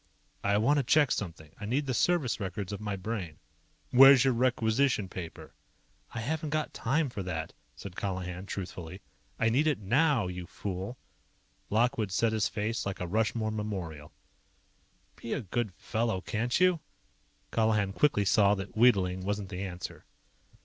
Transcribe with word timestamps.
"I 0.43 0.57
want 0.57 0.77
to 0.77 0.83
check 0.83 1.11
something. 1.11 1.51
I 1.59 1.65
need 1.67 1.85
the 1.85 1.93
service 1.93 2.39
records 2.39 2.73
of 2.73 2.81
my 2.81 2.95
Brain." 2.95 3.37
"Where's 3.91 4.23
your 4.25 4.33
Requisition 4.33 5.07
Paper?" 5.09 5.53
"I 6.15 6.21
haven't 6.21 6.49
got 6.49 6.73
time 6.73 7.07
for 7.07 7.21
that," 7.21 7.53
said 7.75 7.95
Colihan 7.95 8.47
truthfully. 8.47 9.01
"I 9.37 9.49
need 9.49 9.67
it 9.67 9.77
now, 9.77 10.25
you 10.25 10.47
fool." 10.47 10.97
Lockwood 11.69 12.11
set 12.11 12.33
his 12.33 12.47
face 12.49 12.83
like 12.83 12.99
a 12.99 13.05
Rushmore 13.05 13.51
memorial. 13.51 14.11
"Be 15.17 15.33
a 15.33 15.41
good 15.41 15.71
fellow, 15.75 16.19
can't 16.21 16.59
you?" 16.59 16.79
Colihan 17.51 17.93
quickly 17.93 18.25
saw 18.25 18.55
that 18.55 18.75
wheedling 18.75 19.21
wasn't 19.23 19.49
the 19.49 19.61
answer. 19.63 20.05